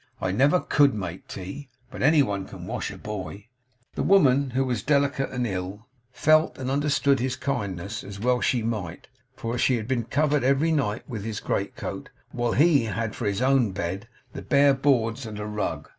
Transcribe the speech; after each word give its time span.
I 0.19 0.31
never 0.31 0.59
COULD 0.59 0.95
make 0.95 1.27
tea, 1.27 1.69
but 1.91 2.01
any 2.01 2.23
one 2.23 2.47
can 2.47 2.65
wash 2.65 2.89
a 2.89 2.97
boy.' 2.97 3.45
The 3.93 4.01
woman, 4.01 4.49
who 4.49 4.65
was 4.65 4.81
delicate 4.81 5.29
and 5.29 5.45
ill, 5.45 5.85
felt 6.11 6.57
and 6.57 6.71
understood 6.71 7.19
his 7.19 7.35
kindness, 7.35 8.03
as 8.03 8.19
well 8.19 8.41
she 8.41 8.63
might, 8.63 9.09
for 9.35 9.59
she 9.59 9.75
had 9.77 9.87
been 9.87 10.05
covered 10.05 10.43
every 10.43 10.71
night 10.71 11.07
with 11.07 11.23
his 11.23 11.39
greatcoat, 11.39 12.09
while 12.31 12.53
he 12.53 12.85
had 12.85 13.15
for 13.15 13.27
his 13.27 13.43
own 13.43 13.73
bed 13.73 14.07
the 14.33 14.41
bare 14.41 14.73
boards 14.73 15.27
and 15.27 15.37
a 15.37 15.45
rug. 15.45 15.87